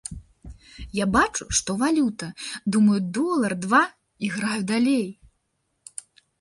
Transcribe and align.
Я 0.99 1.05
бачу, 1.15 1.43
што 1.57 1.75
валюта, 1.83 2.31
думаю, 2.77 2.99
долар, 3.19 3.53
два, 3.69 3.83
і 4.25 4.33
граю 4.39 4.61
далей. 4.75 5.07